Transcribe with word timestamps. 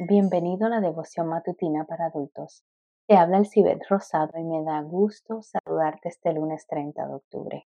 bienvenido 0.00 0.66
a 0.66 0.70
la 0.70 0.80
devoción 0.80 1.26
matutina 1.26 1.84
para 1.84 2.06
adultos. 2.06 2.64
Te 3.06 3.16
habla 3.16 3.36
el 3.36 3.46
Cibet 3.46 3.82
Rosado 3.90 4.38
y 4.38 4.44
me 4.44 4.64
da 4.64 4.80
gusto 4.80 5.42
saludarte 5.42 6.08
este 6.08 6.32
lunes 6.32 6.66
30 6.66 7.06
de 7.06 7.14
octubre. 7.14 7.68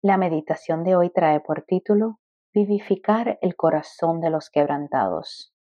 La 0.00 0.16
meditación 0.16 0.84
de 0.84 0.94
hoy 0.94 1.10
trae 1.10 1.40
por 1.40 1.62
título 1.62 2.20
Vivificar 2.52 3.40
el 3.42 3.56
corazón 3.56 4.20
de 4.20 4.30
los 4.30 4.48
quebrantados. 4.48 5.52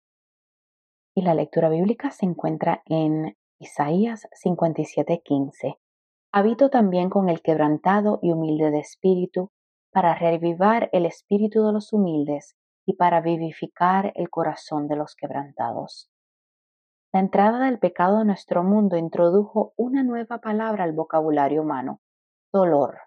Y 1.15 1.23
la 1.23 1.33
lectura 1.33 1.71
bíblica 1.71 2.11
se 2.11 2.27
encuentra 2.27 2.83
en 2.85 3.39
Isaías 3.59 4.29
57:15. 4.33 5.79
Habito 6.33 6.69
también 6.69 7.09
con 7.09 7.31
el 7.31 7.41
quebrantado 7.41 8.19
y 8.21 8.33
humilde 8.33 8.71
de 8.71 8.81
espíritu, 8.81 9.51
para 9.91 10.15
revivar 10.15 10.91
el 10.93 11.07
espíritu 11.07 11.65
de 11.65 11.73
los 11.73 11.95
humildes 11.95 12.57
y 12.87 12.95
para 12.95 13.21
vivificar 13.21 14.13
el 14.15 14.31
corazón 14.31 14.89
de 14.89 14.97
los 14.97 15.15
quebrantados. 15.15 16.11
La 17.13 17.21
entrada 17.21 17.67
del 17.67 17.79
pecado 17.79 18.19
a 18.19 18.25
nuestro 18.25 18.65
mundo 18.65 18.97
introdujo 18.97 19.75
una 19.77 20.03
nueva 20.03 20.39
palabra 20.39 20.85
al 20.85 20.93
vocabulario 20.93 21.63
humano, 21.63 22.01
dolor. 22.53 23.01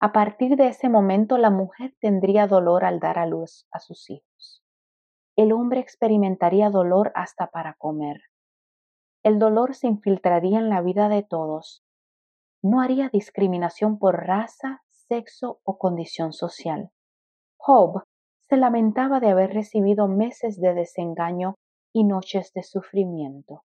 A 0.00 0.12
partir 0.12 0.56
de 0.56 0.68
ese 0.68 0.88
momento 0.88 1.38
la 1.38 1.50
mujer 1.50 1.94
tendría 2.00 2.46
dolor 2.46 2.84
al 2.84 3.00
dar 3.00 3.18
a 3.18 3.26
luz 3.26 3.66
a 3.70 3.80
sus 3.80 4.10
hijos. 4.10 4.62
El 5.36 5.52
hombre 5.52 5.80
experimentaría 5.80 6.68
dolor 6.68 7.12
hasta 7.14 7.46
para 7.46 7.74
comer. 7.74 8.20
El 9.22 9.38
dolor 9.38 9.74
se 9.74 9.86
infiltraría 9.86 10.58
en 10.58 10.68
la 10.68 10.80
vida 10.80 11.08
de 11.08 11.22
todos. 11.22 11.82
No 12.62 12.80
haría 12.80 13.08
discriminación 13.10 13.98
por 13.98 14.26
raza, 14.26 14.82
sexo 14.90 15.60
o 15.64 15.78
condición 15.78 16.32
social. 16.32 16.90
Job 17.56 18.04
se 18.50 18.56
lamentaba 18.56 19.20
de 19.20 19.30
haber 19.30 19.54
recibido 19.54 20.08
meses 20.08 20.60
de 20.60 20.74
desengaño 20.74 21.54
y 21.94 22.02
noches 22.02 22.52
de 22.52 22.64
sufrimiento. 22.64 23.62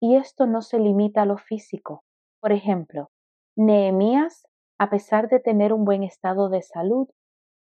Y 0.00 0.16
esto 0.16 0.46
no 0.48 0.60
se 0.60 0.80
limita 0.80 1.22
a 1.22 1.24
lo 1.24 1.38
físico. 1.38 2.02
Por 2.40 2.50
ejemplo, 2.50 3.12
Nehemías, 3.54 4.48
a 4.76 4.90
pesar 4.90 5.28
de 5.28 5.38
tener 5.38 5.72
un 5.72 5.84
buen 5.84 6.02
estado 6.02 6.48
de 6.48 6.62
salud, 6.62 7.08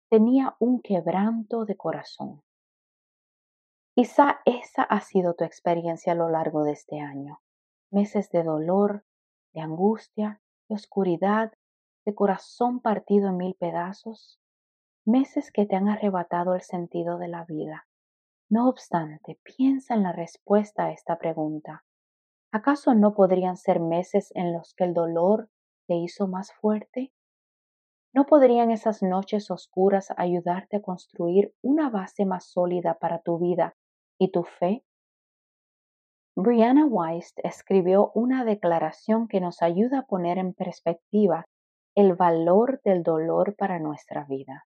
tenía 0.08 0.56
un 0.58 0.80
quebranto 0.80 1.66
de 1.66 1.76
corazón. 1.76 2.42
Quizá 3.94 4.40
esa 4.46 4.82
ha 4.82 5.02
sido 5.02 5.34
tu 5.34 5.44
experiencia 5.44 6.12
a 6.12 6.16
lo 6.16 6.30
largo 6.30 6.64
de 6.64 6.72
este 6.72 7.00
año. 7.00 7.42
Meses 7.90 8.30
de 8.30 8.42
dolor, 8.42 9.04
de 9.52 9.60
angustia, 9.60 10.40
de 10.70 10.74
oscuridad, 10.74 11.52
de 12.06 12.14
corazón 12.14 12.80
partido 12.80 13.28
en 13.28 13.36
mil 13.36 13.54
pedazos 13.56 14.40
meses 15.06 15.52
que 15.52 15.66
te 15.66 15.76
han 15.76 15.88
arrebatado 15.88 16.54
el 16.54 16.62
sentido 16.62 17.16
de 17.18 17.28
la 17.28 17.44
vida. 17.44 17.86
No 18.50 18.68
obstante, 18.68 19.38
piensa 19.42 19.94
en 19.94 20.02
la 20.02 20.12
respuesta 20.12 20.86
a 20.86 20.92
esta 20.92 21.16
pregunta. 21.16 21.84
¿Acaso 22.52 22.94
no 22.94 23.14
podrían 23.14 23.56
ser 23.56 23.78
meses 23.78 24.32
en 24.34 24.52
los 24.52 24.74
que 24.74 24.84
el 24.84 24.94
dolor 24.94 25.48
te 25.86 25.94
hizo 25.94 26.26
más 26.26 26.52
fuerte? 26.54 27.12
¿No 28.12 28.26
podrían 28.26 28.70
esas 28.70 29.02
noches 29.02 29.50
oscuras 29.50 30.12
ayudarte 30.16 30.78
a 30.78 30.82
construir 30.82 31.54
una 31.62 31.88
base 31.88 32.24
más 32.24 32.50
sólida 32.50 32.98
para 32.98 33.20
tu 33.20 33.38
vida 33.38 33.76
y 34.18 34.32
tu 34.32 34.42
fe? 34.42 34.84
Brianna 36.34 36.84
Weiss 36.84 37.32
escribió 37.44 38.10
una 38.14 38.44
declaración 38.44 39.28
que 39.28 39.40
nos 39.40 39.62
ayuda 39.62 40.00
a 40.00 40.06
poner 40.06 40.38
en 40.38 40.52
perspectiva 40.52 41.46
el 41.94 42.14
valor 42.14 42.80
del 42.84 43.02
dolor 43.02 43.54
para 43.56 43.78
nuestra 43.78 44.24
vida 44.24 44.66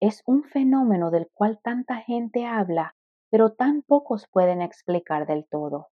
es 0.00 0.22
un 0.26 0.44
fenómeno 0.44 1.10
del 1.10 1.28
cual 1.32 1.58
tanta 1.62 1.96
gente 1.96 2.44
habla, 2.44 2.94
pero 3.30 3.54
tan 3.54 3.82
pocos 3.82 4.28
pueden 4.30 4.60
explicar 4.60 5.26
del 5.26 5.46
todo. 5.48 5.88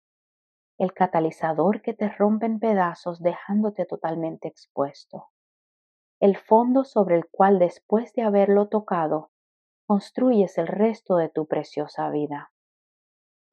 El 0.78 0.92
catalizador 0.92 1.80
que 1.80 1.94
te 1.94 2.08
rompe 2.08 2.46
en 2.46 2.58
pedazos 2.58 3.22
dejándote 3.22 3.86
totalmente 3.86 4.48
expuesto. 4.48 5.28
El 6.20 6.36
fondo 6.36 6.84
sobre 6.84 7.16
el 7.16 7.26
cual 7.30 7.58
después 7.58 8.12
de 8.12 8.22
haberlo 8.22 8.68
tocado, 8.68 9.30
construyes 9.86 10.58
el 10.58 10.66
resto 10.66 11.16
de 11.16 11.28
tu 11.28 11.46
preciosa 11.46 12.10
vida. 12.10 12.52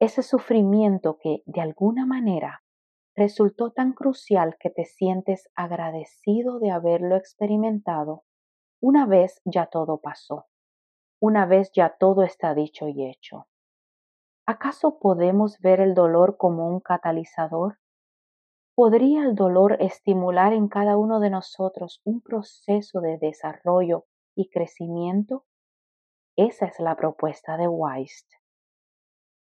Ese 0.00 0.22
sufrimiento 0.22 1.18
que, 1.18 1.42
de 1.46 1.60
alguna 1.60 2.06
manera, 2.06 2.62
resultó 3.14 3.72
tan 3.72 3.92
crucial 3.92 4.56
que 4.58 4.70
te 4.70 4.84
sientes 4.84 5.48
agradecido 5.54 6.58
de 6.58 6.70
haberlo 6.70 7.16
experimentado 7.16 8.24
una 8.84 9.06
vez 9.06 9.40
ya 9.44 9.66
todo 9.66 10.00
pasó, 10.00 10.46
una 11.22 11.46
vez 11.46 11.70
ya 11.72 11.96
todo 12.00 12.24
está 12.24 12.52
dicho 12.52 12.88
y 12.88 13.08
hecho. 13.08 13.46
¿Acaso 14.44 14.98
podemos 14.98 15.60
ver 15.60 15.78
el 15.78 15.94
dolor 15.94 16.36
como 16.36 16.66
un 16.66 16.80
catalizador? 16.80 17.78
¿Podría 18.74 19.22
el 19.22 19.36
dolor 19.36 19.76
estimular 19.78 20.52
en 20.52 20.66
cada 20.66 20.96
uno 20.96 21.20
de 21.20 21.30
nosotros 21.30 22.00
un 22.02 22.22
proceso 22.22 23.00
de 23.00 23.18
desarrollo 23.18 24.06
y 24.34 24.48
crecimiento? 24.48 25.44
Esa 26.36 26.66
es 26.66 26.80
la 26.80 26.96
propuesta 26.96 27.56
de 27.56 27.68
Weist. 27.68 28.28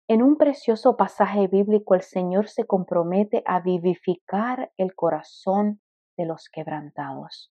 En 0.08 0.20
un 0.24 0.36
precioso 0.36 0.96
pasaje 0.96 1.46
bíblico 1.46 1.94
el 1.94 2.02
Señor 2.02 2.48
se 2.48 2.64
compromete 2.64 3.44
a 3.46 3.60
vivificar 3.60 4.72
el 4.78 4.96
corazón 4.96 5.80
de 6.16 6.26
los 6.26 6.48
quebrantados. 6.48 7.52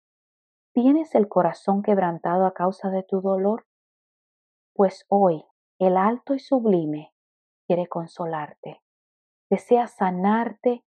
¿Tienes 0.72 1.14
el 1.14 1.28
corazón 1.28 1.82
quebrantado 1.82 2.46
a 2.46 2.54
causa 2.54 2.88
de 2.88 3.02
tu 3.02 3.20
dolor? 3.20 3.66
Pues 4.76 5.04
hoy 5.08 5.44
el 5.78 5.96
alto 5.96 6.34
y 6.34 6.40
sublime 6.40 7.12
quiere 7.68 7.86
consolarte, 7.86 8.82
desea 9.48 9.86
sanarte, 9.86 10.84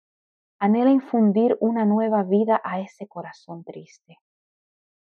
anhela 0.59 0.91
infundir 0.91 1.57
una 1.61 1.85
nueva 1.85 2.25
vida 2.25 2.61
a 2.65 2.81
ese 2.81 3.07
corazón 3.07 3.63
triste. 3.63 4.19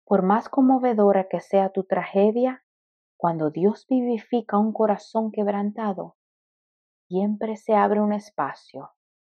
Por 0.06 0.24
más 0.24 0.50
conmovedora 0.50 1.30
que 1.30 1.40
sea 1.40 1.70
tu 1.70 1.84
tragedia, 1.84 2.66
cuando 3.16 3.52
Dios 3.52 3.86
vivifica 3.88 4.58
un 4.58 4.74
corazón 4.74 5.32
quebrantado, 5.32 6.16
siempre 7.08 7.58
se 7.58 7.76
abre 7.76 8.02
un 8.02 8.12
espacio, 8.12 8.90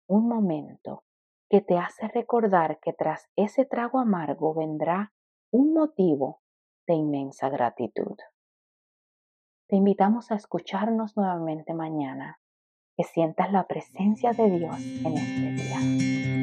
un 0.08 0.30
momento 0.30 1.04
que 1.50 1.60
te 1.60 1.78
hace 1.78 2.08
recordar 2.08 2.80
que 2.80 2.94
tras 2.94 3.30
ese 3.36 3.66
trago 3.66 4.00
amargo 4.00 4.54
vendrá 4.54 5.12
un 5.52 5.74
motivo 5.74 6.40
de 6.88 6.94
inmensa 6.94 7.50
gratitud. 7.50 8.16
Te 9.68 9.76
invitamos 9.76 10.32
a 10.32 10.36
escucharnos 10.36 11.18
nuevamente 11.18 11.74
mañana, 11.74 12.40
que 12.96 13.04
sientas 13.04 13.52
la 13.52 13.66
presencia 13.66 14.32
de 14.32 14.60
Dios 14.60 14.80
en 15.04 15.18
este 15.18 15.64
día. 15.64 16.35